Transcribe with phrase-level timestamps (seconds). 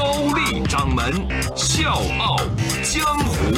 [0.00, 1.12] 高丽掌门
[1.54, 2.38] 笑傲
[2.82, 3.52] 江湖，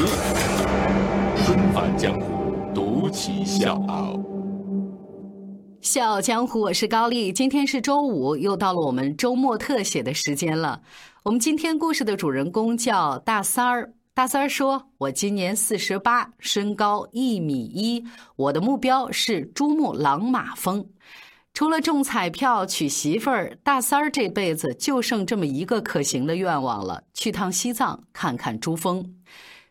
[1.37, 4.19] 重返江湖，独骑笑傲。
[5.81, 7.33] 笑傲江湖，我是高丽。
[7.33, 10.83] 今天是周五，又到了我们周末特写的时间了。
[11.23, 13.93] 我们今天故事的主人公叫大三儿。
[14.12, 20.84] 大三儿说：“我今年四十八，身高一米一，我的目标是珠穆朗玛峰。
[21.55, 29.16] 除了中彩票娶媳妇儿，大三儿这辈子就剩这么一个可行的愿望了：去趟西藏看看珠峰。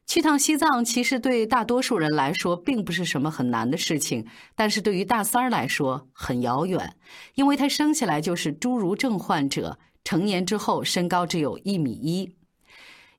[0.06, 6.96] 去趟西藏，其实对大多数人来说并不是什么很难的事情，但是对于大三儿来说很遥远，
[7.34, 12.36] 因为他生下来就是侏儒症患者，成年之后身高只有一米一。”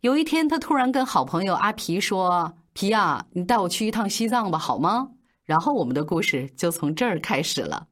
[0.02, 5.10] 有一天，他突然跟好朋友阿皮说：“皮呀，你带我去一趟西藏吧，好吗？”
[5.44, 7.88] 然后我们的故事就从这儿开始了。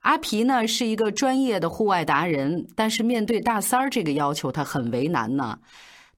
[0.00, 5.58] 阿皮呢是一个专业的户外达人，但是面对大三儿这个要求，他很为难呢。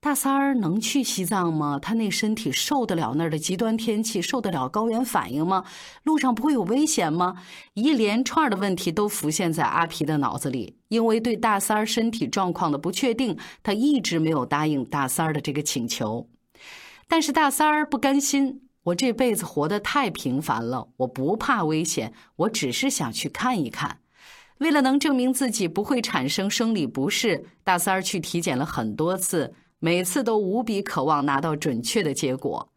[0.03, 1.79] 大三儿能去西藏吗？
[1.79, 5.65] 他那身体受得了那儿的极端天气，受得了高原反应吗？
[6.05, 7.35] 路上不会有危险吗？
[7.75, 10.79] 一连串的问题都浮现在阿皮的脑子里。
[10.89, 16.27] 因为对大三儿身体状况的不确定，他一直没有答应大三儿的这个请求。
[17.07, 23.99] 但是大三儿不甘心，我这辈子活得太平凡了，我不怕危险，我只是想去看一看。
[24.59, 29.55] 为了能证明自己不会产生生理不适，大三儿去体检了很多次。
[29.79, 32.71] 每次都无比渴望拿到准确的结果，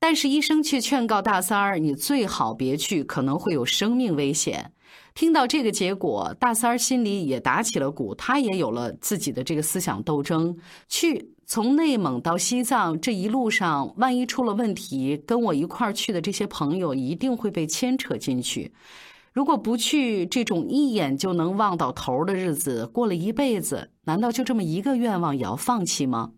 [0.00, 4.72] 但是医生却劝告大三儿：“你最好别去，可能会有生命危险。”
[5.14, 10.56] 听到这个结果，大三儿心里也打起了鼓，他也有了自己的这个思想斗争。
[10.88, 18.72] 去从内蒙到西藏这一路上，万一出了问题，跟我一块儿去的这些朋友一定会被牵扯进去。
[19.32, 26.32] 如果不去，这种一眼就能望到头的日子，过了一辈子，难道就这么一个愿望也要放弃吗？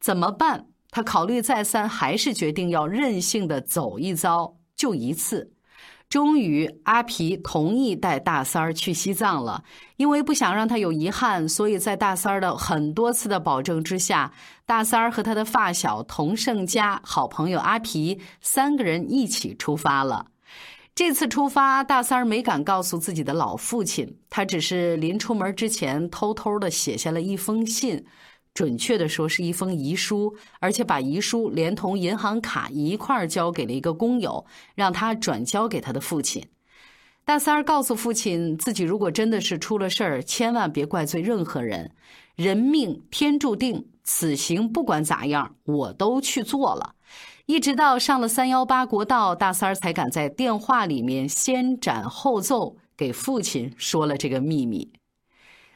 [0.00, 0.66] 怎么办？
[0.90, 5.52] 他考虑再三，还是决定要任性的走一遭，就一次。
[6.10, 9.62] 终于，阿皮同意带大三儿去西藏了。
[9.96, 14.32] 因为不想让他有遗憾，所以在大三儿的很多次的保证之下，
[14.66, 20.26] 大三儿和他的发小童胜佳、好朋友阿皮三个人一起出发了。
[20.96, 28.04] 这次出发，大三儿没敢告诉自己的老父亲，他只是临出门之前偷偷的写下了一封信。
[28.52, 34.44] 准确的说，是一封遗书，而且把遗书连同银行卡一块儿交给了一个工友，
[34.74, 36.44] 让他转交给他的父亲。
[37.24, 41.92] 大三儿告诉父亲，自己如果真的是出了事儿，千万别怪罪任何人，
[42.34, 46.96] 人命天注定，此行不管咋样，我都去做了。
[47.46, 54.90] 一直到上了三幺八国道，大三儿才敢在电话里面先斩后奏，给父亲说了这个秘密。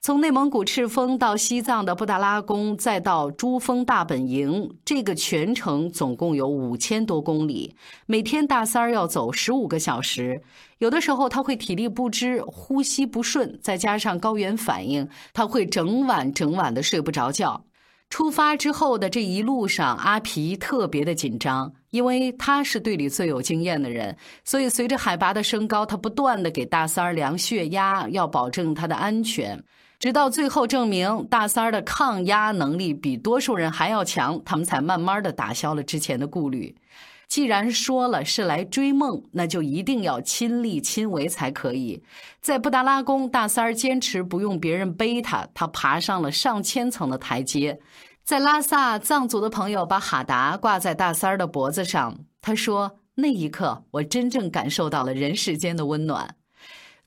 [0.04, 7.74] 从内蒙古赤峰到西藏的布达拉宫，再到珠峰大本营，这个全程总共有五千多公里。
[8.04, 10.42] 每天大三儿要走十五个小时，
[10.76, 17.64] 有的时候他会体力不支、呼吸不顺，再加上高原反应，他会整晚整晚的睡不着觉。
[18.10, 29.64] 出发之后的这一路上，阿皮特别的紧张，因为他是队里最有经验的人，所以随着海拔的升高，他不断的给大三儿量血压，要保证他的安全。
[30.04, 36.76] 直到最后证明大三儿的抗压能力比多数人还要强，他们才慢慢的打消了之前的顾虑。
[37.26, 42.02] 既然说了是来追梦，那就一定要亲力亲为才可以。
[42.42, 47.80] 在布达拉宫，大三儿坚持不用别人背他，他爬上了上千层的台阶。
[48.22, 56.36] 在拉萨，藏族的朋友把哈达挂在大三儿的脖子上，他说：“那一刻，我真正感受到了人世间的温暖。”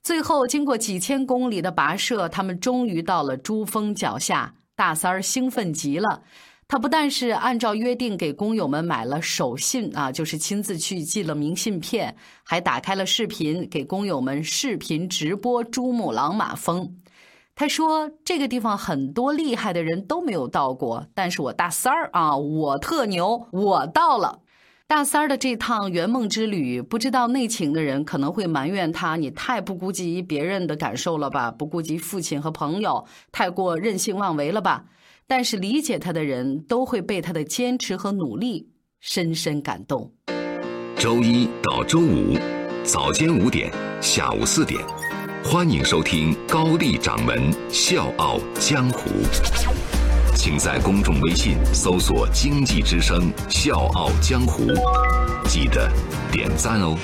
[0.02, 4.54] 最后，经过几千公里的跋涉，他们终于到了珠峰脚下。
[4.74, 6.22] 大三儿兴奋极了，
[6.68, 16.96] 他不但是按照约定给工友们买了手信啊，就是亲自去寄了明信片，还打开了视频给工友们视频直播珠穆朗玛峰。
[17.56, 24.42] 他说：“这个地方很多厉害的人都没有到过，但是我大三儿啊，我特牛，我到了。”
[24.90, 31.50] 大三儿的这趟圆梦之旅，不知道内情的人可能会埋怨他：你太不顾及别人的感受了吧？
[31.50, 34.86] 不顾及父亲和朋友，太过任性妄为了吧？
[35.26, 40.10] 但是理解他的人都会被他的坚持和努力深深感动。
[40.96, 42.38] 周一到周五
[42.82, 43.70] 早间五点，
[44.00, 44.82] 下午四点，
[45.44, 49.10] 欢迎收听高丽掌门笑傲江湖。
[50.40, 54.62] 请在公众微信搜索“经济之声笑傲江湖”，
[55.50, 55.90] 记得
[56.30, 56.96] 点赞哦。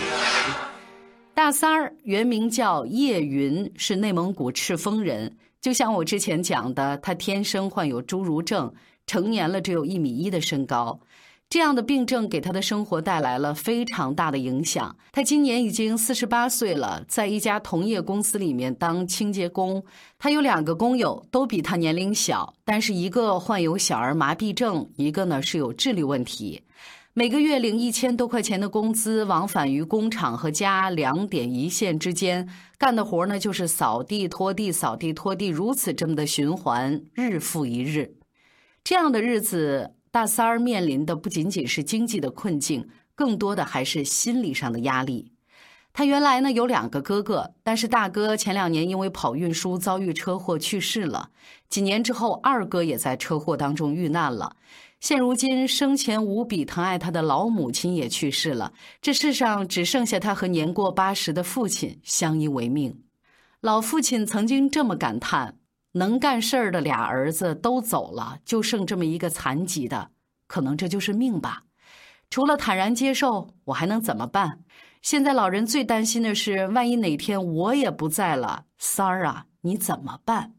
[1.35, 5.37] 大三儿原名叫叶云，是内蒙古赤峰人。
[5.61, 8.73] 就像我之前讲的，他天生患有侏儒症，
[9.05, 11.01] 成年了只有一米一的身高。
[11.51, 14.97] 这样的病症给他的生活带来了非常大的影响。
[15.13, 19.85] 他今年已经四十八岁了，在一家同业公司里面当清洁工。
[20.19, 26.63] 他有两个工友，都比他年龄小，但是一个患有小儿麻痹症，一个呢是有智力问题。
[27.13, 38.17] 每个月领一千多块钱的工资，往返于工厂和家两点一线之间，干的活呢就是扫地、拖地、扫地、拖地，如此这么的循环，日复一日。
[38.83, 39.93] 这样的日子。
[40.15, 45.33] 大三儿面临的不仅仅是经济的困境，更多的还是心理上的压力。
[45.93, 51.31] 他原来呢有两个哥哥，但是大哥前两年因为跑运输遭遇车祸去世了。
[51.69, 54.55] 几年之后，二哥也在车祸当中遇难了。
[55.01, 58.73] 现如今，生前无比疼爱他的老母亲也去世了。
[59.03, 63.03] 这世上只剩下他和年过八十的父亲相依为命。
[63.61, 65.57] 老父亲曾经这么感叹。
[65.95, 70.11] 能干事儿的俩儿子都走了，就剩这么一个残疾的，
[70.47, 71.65] 可能这就是命吧。
[72.31, 74.61] 除了坦然接受，我还能怎么办？
[75.03, 80.55] 现在老人最担心的是，万一哪天我也不在了，三儿啊，你怎么办？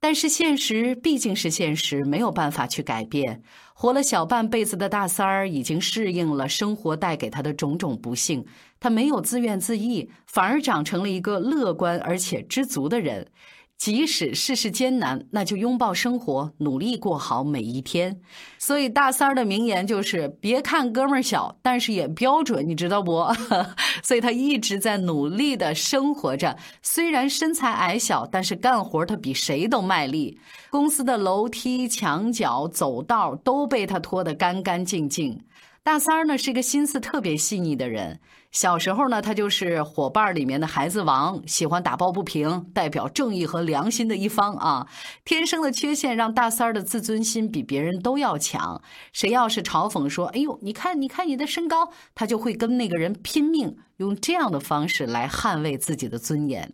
[0.00, 3.42] 但是现实毕竟是现实，没有办法去改变。
[3.74, 8.44] 活了小半辈子的大三儿已经适应了生活带给他的种种不幸，
[8.78, 13.26] 他没有自怨自艾，反而长成了一个乐观而且知足的人。
[13.78, 18.20] 即使世事艰难，那就拥抱生活，努力过好每一天。
[18.58, 23.24] 所以大三儿的名言就是：别看哥们儿小，但是也标准，你知道不？
[24.02, 26.58] 所以他一直在努力的生活着。
[26.82, 30.40] 虽然身材矮小，但是干活他比谁都卖力。
[30.70, 35.40] 公司的楼梯、墙角、走道都被他拖得干干净净。
[35.84, 38.18] 大三儿呢是一个心思特别细腻的人。
[38.50, 44.88] 小时候呢，他就是伙伴里面的孩子王，喜欢打抱不平，代表正义和良心的一方啊。
[45.24, 48.82] 天生的缺陷让大三儿的自尊心比别人都要强。
[49.12, 56.72] 谁要是嘲讽说：“哎呦，你看，你看你的身高”，他就会跟那个人拼命，用这样的方式来捍卫自己的尊严。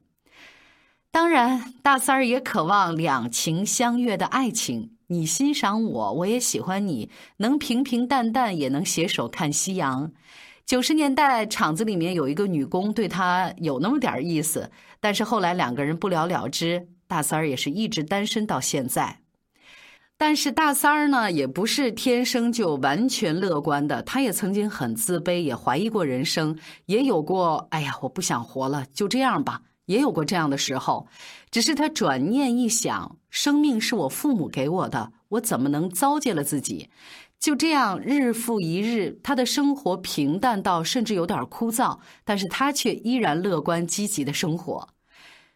[1.10, 4.92] 当然，大三儿也渴望两情相悦的爱情。
[5.08, 10.12] 你欣赏我，我也喜欢你，能平平淡淡，也能携手看夕阳。
[10.66, 16.88] 九十年代，厂子里面有一个女工对他有那么点意思，但是后来两个人不了了之。
[17.06, 19.20] 大三儿也是一直单身到现在。
[20.16, 31.06] 但是大三儿呢，也不是天生就完全乐观的，他也曾经很自卑，也怀疑过人生，也有过“哎呀，我不想活了，就这样吧”，也有过这样的时候。
[31.50, 36.88] 只是他转念一想，生命是我父母给我的，我怎么能糟践了自己？
[37.38, 44.88] 就这样，日复一日，他的生活平淡到甚至有点枯燥，但是他却依然乐观积极的生活。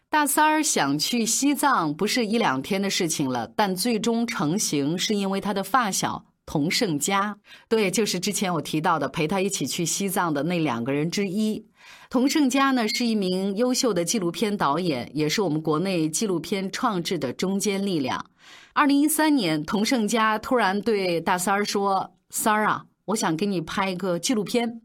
[0.07, 7.37] 大三儿想去西藏，不是一两天的事情了，但最终成型是因为他的发小童胜佳，
[7.67, 11.65] 对，就是之前我提到的陪他一起去西藏的那两个人之一。
[12.09, 18.25] 童胜佳呢，是一名优秀的纪录片导演，也是我们国内纪录片创制的中坚力量。
[18.73, 24.81] 二零一三年，童胜佳突然对大三儿说：“三儿啊，我想给你拍一个纪录片。”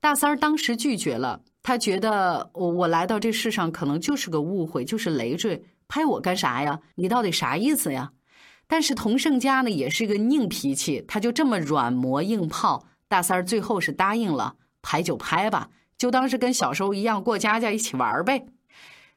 [0.00, 6.80] 大三儿当时拒绝了，他觉得我我来到这世上可能就是个误会，就是累赘，拍我干啥呀？
[6.94, 8.12] 你到底啥意思呀？
[8.66, 15.68] 但是童胜佳呢，也是一个硬脾气，他就这么软磨硬泡，大三儿最后是答应了，拍就拍吧，
[16.02, 18.44] 就当是跟小时候一样过家家一起玩呗。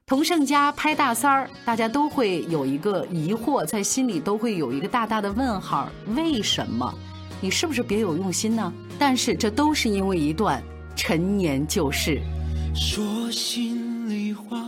[0.05, 6.93] 童胜家拍大三儿，大家都会有一个疑惑，在心里都会有一个大大的问号：为什么？
[7.41, 8.71] 你是不是别有用心呢？
[8.99, 10.61] 但是这都是因为一段
[10.95, 12.21] 陈年旧事。
[12.75, 14.63] 说心里话，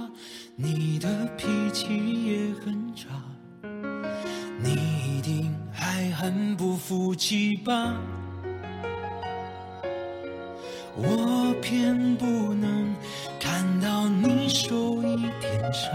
[0.56, 1.08] 你的
[1.38, 1.86] 脾气
[2.26, 3.10] 也很差，
[4.60, 4.72] 你
[5.20, 7.94] 一定还很不服气吧？
[11.00, 12.26] 我偏不
[12.56, 12.96] 能
[13.40, 15.92] 看到你受一点伤，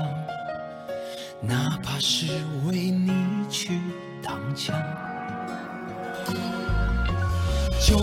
[1.41, 2.27] 哪怕是
[2.65, 3.11] 为你
[3.51, 3.81] 去
[4.23, 4.77] 挡枪，
[7.85, 7.99] 就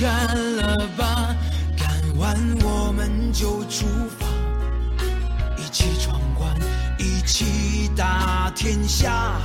[0.00, 1.34] 干了吧，
[1.76, 4.26] 干完我们就出发，
[5.56, 6.56] 一起闯关，
[6.98, 9.40] 一起打天下。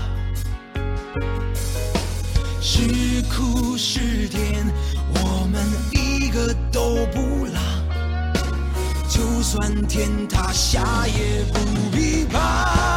[2.61, 4.48] 是苦是甜，
[9.49, 12.88] 就算天塌下也不必怕，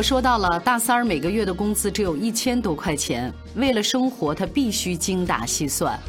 [0.00, 6.00] 我说到了，大三儿每个月的工资只有一千多块钱，为了生活，他必须精打细算。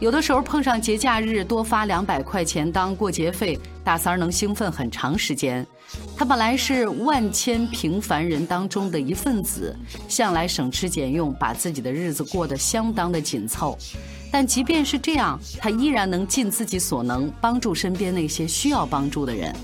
[0.00, 5.66] 有的时候碰上节假日，多发两百块钱当过节费，大三儿能兴奋很长时间。
[6.14, 9.74] 他本来是万千平凡人当中的一份子，
[10.08, 13.78] 向来省吃俭用，把自己的日子过得相当的紧凑。
[14.30, 19.56] 但即便是这样，他依然能尽自己所能帮助身边那些需要帮助的人。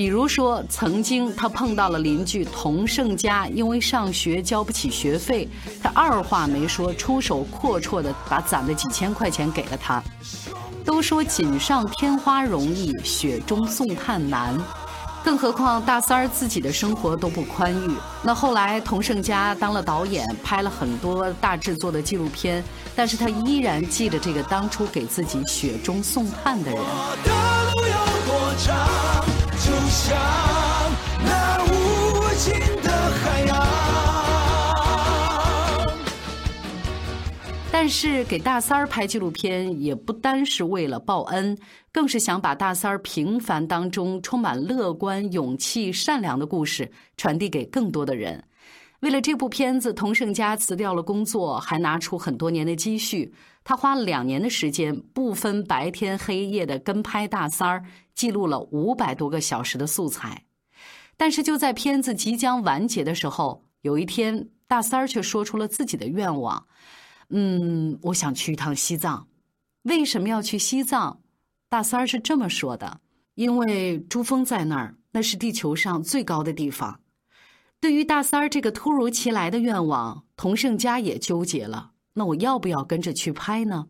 [0.00, 5.46] 比如说，曾经他碰到了邻居童胜家，因为上学交不起学费，
[5.82, 10.02] 他二话没说，出手阔绰的把攒的几千块钱给了他。
[10.86, 14.56] 都说锦上添花容易，雪中送炭难，
[15.22, 17.90] 更何况大三儿自己的生活都不宽裕。
[18.22, 22.64] 那后来童胜家当了导演，拍了很多大制作的纪录片，
[22.96, 26.80] 但是他依然记得这个当初给自己雪中送炭的人。
[26.82, 29.39] 我的路有多长，
[29.90, 30.16] 向
[31.24, 31.68] 那无
[32.38, 33.56] 尽的海洋。
[37.72, 41.58] 但是给大三儿拍纪录片，也不单是为了报恩，
[41.90, 48.44] 更是想把大三儿平凡当中充满乐观、勇气、善良的故事传递给更多的人。
[49.00, 53.32] 为了这部片子，童胜家辞掉了工作，还拿出很多年的积蓄。
[53.64, 60.44] 他花了两年的时间，不分白天黑夜的跟拍大三儿，记录了五百多个小时的素材。
[61.16, 66.66] 但是就在片子即将完结的时候，有一天，大三儿却说出了自己的愿望。
[67.30, 69.26] 嗯，我想去一趟西藏。
[69.84, 71.20] 为什么要去西藏？
[71.70, 73.00] 大三儿是这么说的：
[73.34, 77.00] 因为珠峰在那儿，那是地球上最高的地方。
[77.80, 81.92] 对于大三儿这个突如其来的愿望，童胜家也纠结了。
[82.12, 83.86] 那我要不要跟着去拍呢？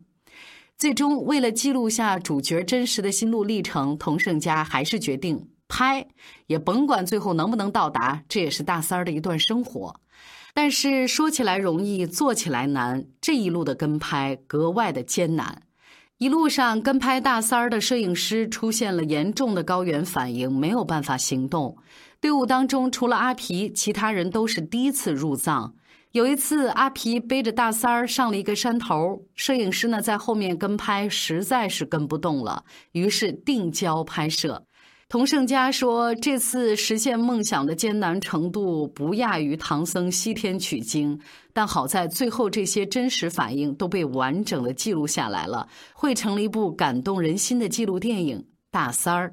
[0.77, 6.07] 最终，为了记录下主角真实的心路历程，童胜家还是决定拍，
[6.47, 9.99] 也甭管最后能不能到达，这也是大三儿的一段生活。
[10.53, 13.05] 但是说起来容易，做起来难。
[13.19, 15.63] 这一路的跟拍格外的艰难。
[16.17, 21.75] 一路上跟拍大三儿的摄影师出现了严重的高原反应，没有办法行动。
[22.21, 25.73] 队伍当中除了阿皮，其他人都是第一次入藏。
[26.11, 34.63] 有一次，阿皮背着大三儿上了一个山头，摄影师呢在后面跟拍，实在是跟不动了，于是定焦拍摄。
[35.09, 41.19] 童胜家说：“这次实现梦想的艰难程度不亚于唐僧西天取经，
[41.51, 48.37] 但好在最后这些真实反应都被完整的记录下来了，汇成了一部感动人心的纪录电影
[48.69, 49.29] 《大三儿》。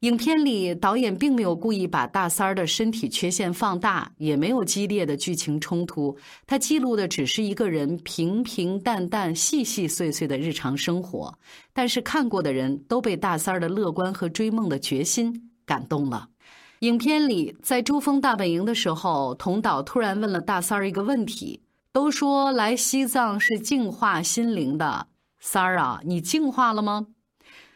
[0.00, 11.36] 影片里，导演并没有故意把大三儿的身体缺陷放大，也没有激烈的剧情冲突，他记录的只是一个人平平淡淡、细细碎碎的日常生活。
[11.72, 16.28] 但是看过的人都被大三儿的乐观和追梦的决心感动了。
[16.78, 25.08] 影片里，在珠峰大本营的时候，童导突然问了大三儿一个问题：“都说来西藏是净化心灵的，
[25.40, 27.08] 三儿啊，你净化了吗？”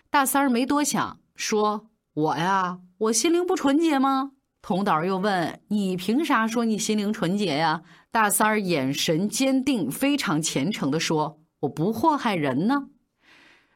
[0.08, 1.88] 大三儿没多想，说。
[2.14, 4.32] 我呀，我心灵不纯洁吗？
[4.60, 12.88] 童导又问：“你凭啥说你心灵纯洁呀？”大三儿眼神坚定，非常虔诚地说：“我不祸害人呢。”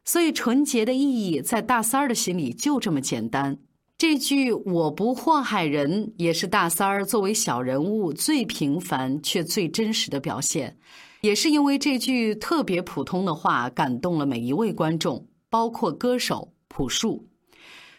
[0.04, 3.58] 所以，纯洁的意义在大三儿的心里就这么简单。
[3.96, 10.76] 这句“我不祸害人”也是大三儿作为小人物最平凡却最真实的表现。
[11.22, 17.26] 也是因为这句特别普通的话，感动了每一位观众，包括歌手朴树。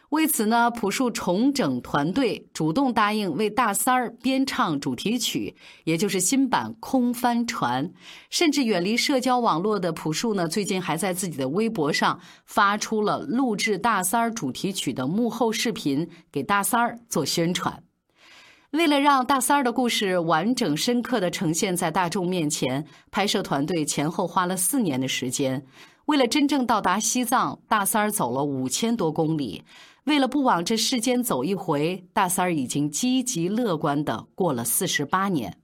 [0.09, 7.89] 为此呢，朴树重整团队，主动答应为大三儿编唱主题曲，也就是新版《空帆船》。
[8.29, 17.83] 甚至远离社交网络的朴树呢，最近还在自己的微博上发出了录制大三儿主题曲的幕后视频，给大三儿做宣传。
[18.71, 25.65] 为了让大三儿的故事完整深刻地呈现在大众面前，拍摄团队前后花了四年的时间。
[26.05, 29.63] 为了真正到达西藏，大三儿走了五千多公里。
[30.07, 35.59] 为了不往这世间走一回，大三儿已经积极乐观的过了四十八年。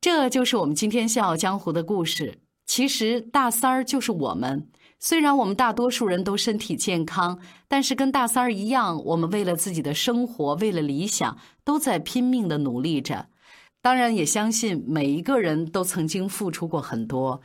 [0.00, 2.38] 这就是我们今天《笑傲江湖》的故事。
[2.66, 4.68] 其实大三儿就是我们。
[5.00, 13.26] 虽然我们大多数人都身体健康，但是跟大三儿一样，我们为了自己的生活，为了理想，都在拼命的努力着。
[13.80, 17.40] 当然，也相信每一个人都曾经付出过很多。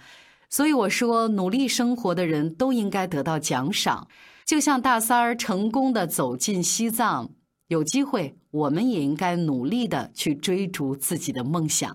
[0.48, 4.08] 所以我说，努力生活的人都应该得到奖赏。
[4.48, 7.30] 就像大三儿成功的走进西藏，
[7.68, 11.94] 有机会，我们也应该努力的去追逐自己的梦想。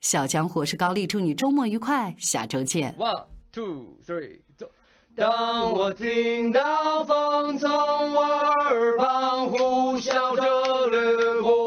[0.00, 2.94] 小江湖是高丽，祝你周末愉快，下周见。
[2.96, 4.70] One, two, three, 走。
[5.16, 11.57] 当我听到风从我耳旁呼啸着掠过，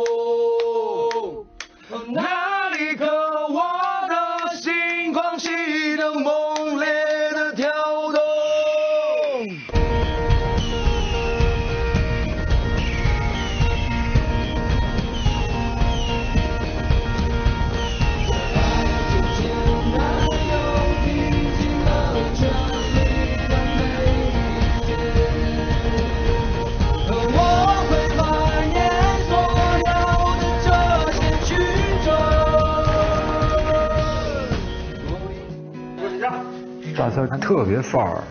[37.28, 38.24] 他特别范儿，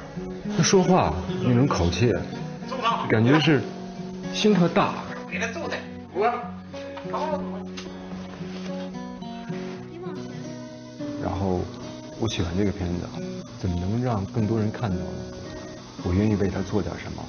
[0.57, 2.13] 他说话那种口气，
[3.09, 3.63] 感觉是
[4.33, 4.95] 心特大。
[5.31, 5.77] 给他揍他！
[6.13, 6.27] 我
[11.23, 11.61] 然后
[12.19, 13.07] 我喜欢这个片子，
[13.59, 15.03] 怎么能让更多人看到呢？
[16.03, 17.23] 我愿意为他做点什么。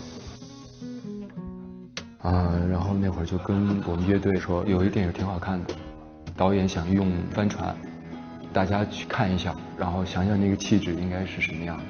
[2.22, 5.74] 啊，然后那会儿就跟我们乐队说，有一电影挺好看的，
[6.36, 7.76] 导演想用帆船，
[8.54, 11.84] 大家去看一下，然后想想那个气质应该是什么样的，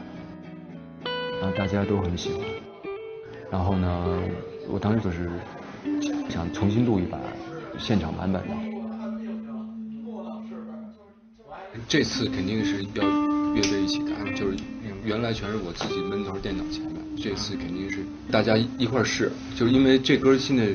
[1.41, 2.41] 然后大家都很喜欢。
[3.51, 4.19] 然后呢，
[4.69, 5.29] 我当时就是
[6.29, 7.19] 想重新录一版
[7.77, 8.53] 现场版本的。
[11.87, 13.03] 这次肯定是要
[13.55, 14.57] 乐队一起干，就是
[15.03, 20.67] 原来全是我自己闷头电脑前面，这次肯定是大家一块试，就是因为这歌现在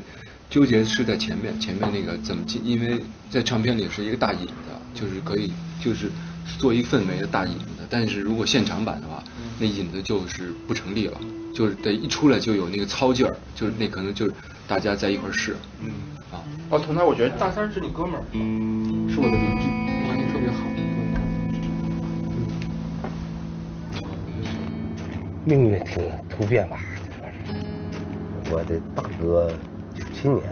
[0.50, 4.52] 纠结是在前面，前面那个怎么进，因为在唱片里是一个大引子，
[4.94, 6.10] 就是可以就是
[6.58, 9.22] 做一氛围的大引子，但是如果现场版的话，
[9.58, 11.20] 那引子就是不成立了，
[11.54, 14.34] 就是得一出来就有那个操劲儿，就是那可能就是
[14.66, 15.90] 大家在一块儿试，嗯，
[16.30, 18.22] 啊，哦，同台，我觉得大三是你哥们儿，
[19.08, 19.66] 是我的邻居，
[20.06, 20.56] 关系特别好。
[25.44, 26.80] 命运挺突变吧。
[28.50, 29.48] 我的大哥
[29.94, 30.42] 九七年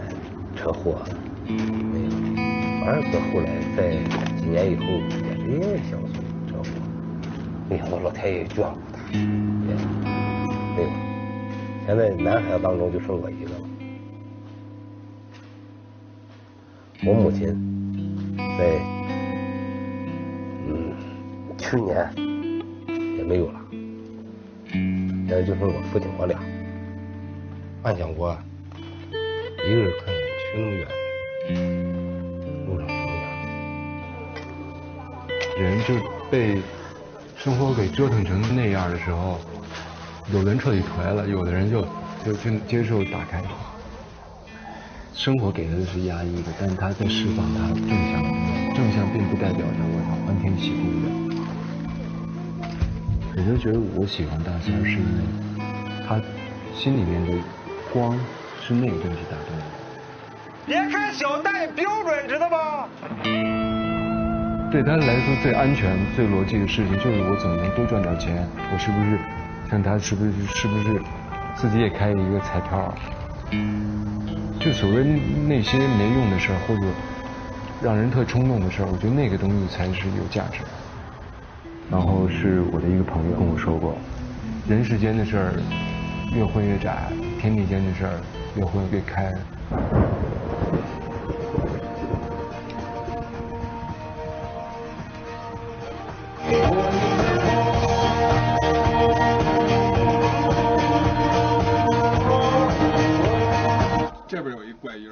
[0.55, 1.07] 车祸了，
[1.47, 2.64] 没有。
[2.87, 3.97] 二哥后来在
[4.35, 6.69] 几年以后也是因为小苏车祸，
[7.67, 9.17] 没想到老天爷眷顾他，也
[10.77, 10.89] 没有。
[11.87, 13.55] 现在男孩子当中就剩我一个了。
[17.07, 17.47] 我母亲
[18.37, 18.79] 在
[20.67, 20.93] 嗯
[21.57, 22.07] 去年
[23.17, 23.59] 也没有了。
[24.71, 26.39] 现在就剩我父亲我俩。
[27.81, 28.37] 幻想过，
[29.67, 30.87] 一个人看看去那么远，
[35.57, 35.95] 人就
[36.29, 36.61] 被
[37.37, 39.39] 生活给折腾成那样的时候，
[40.33, 41.81] 有的人彻底颓了，有的人就
[42.25, 43.41] 就就接受打开。
[45.13, 48.29] 生活给他的是压抑的，但他在释放他正向的，
[48.75, 51.07] 正向并不代表着我要欢天喜地的。
[53.37, 55.23] 我就觉得我喜欢大仙，是因为
[56.05, 56.21] 他
[56.75, 57.31] 心里面的
[57.93, 58.19] 光
[58.61, 59.63] 是那个东西打动我。
[60.65, 62.89] 别看小戴标准，知道吧？
[64.71, 68.45] 对他来说最安全、最逻辑的事情就是我怎么能多赚点钱？
[68.73, 69.17] 我是不是
[69.69, 71.01] 像他是不是是不是
[71.55, 72.93] 自己也开一个彩票？
[74.59, 75.03] 就所谓
[75.47, 76.81] 那些没用的事儿，或者
[77.81, 80.67] 让人特冲动的事儿，我觉得那个东西才是有价值的。
[81.89, 83.95] 然后是我的一个朋友跟我说过，
[84.67, 85.53] 人世间的事儿
[86.35, 87.07] 越混越窄，
[87.39, 88.19] 天地间的事儿
[88.57, 89.31] 越混越开。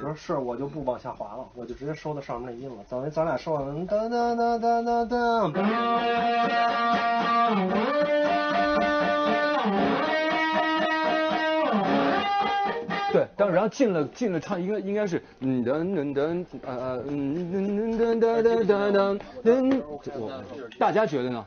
[0.00, 2.76] 一怪音儿，是，我就不往下滑了，我就直接收到上面那音了。
[2.88, 5.52] 等于咱俩说完，噔噔噔噔噔噔。
[13.12, 19.80] 对，当然后进了进了唱应该应该是嗯噔噔噔呃嗯噔噔噔噔噔噔噔，
[20.18, 20.32] 我
[20.80, 21.46] 大家觉得呢？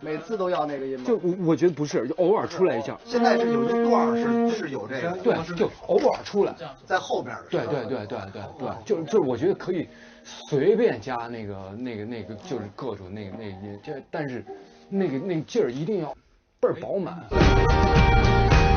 [0.00, 1.04] 每次都要那个音吗？
[1.06, 2.98] 就我我觉得不是，就偶尔出来一下。
[3.04, 6.54] 现在是有一段是是有这个，对，就偶尔出来。
[6.84, 7.44] 在后边的。
[7.50, 9.88] 对对对对对对，就就是我觉得可以
[10.24, 14.44] 随便加那个那个那个，就是各种那个那个音，这但是
[14.88, 16.14] 那个那个劲儿一定要
[16.60, 17.24] 倍儿饱满。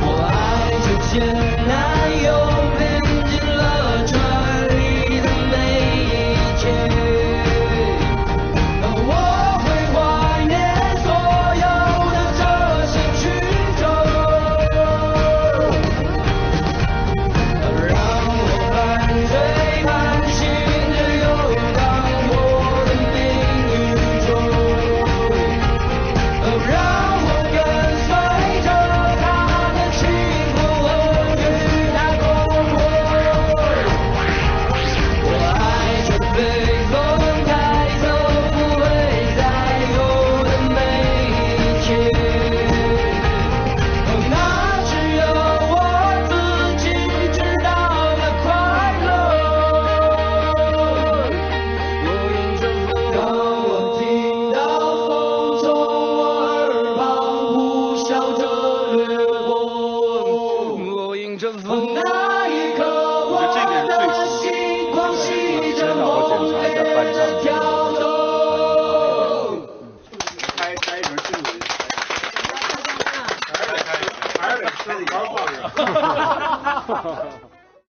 [0.05, 1.33] 我爱就简
[1.67, 2.27] 单又